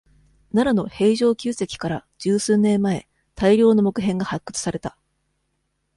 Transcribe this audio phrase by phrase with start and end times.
[0.51, 4.97] 奈良の平城宮跡から、十数年前、大量の木片が、発掘された。